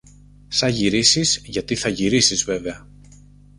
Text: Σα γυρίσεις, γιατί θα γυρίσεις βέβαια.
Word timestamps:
Σα 0.47 0.67
γυρίσεις, 0.67 1.41
γιατί 1.45 1.75
θα 1.75 1.89
γυρίσεις 1.89 2.43
βέβαια. 2.43 2.87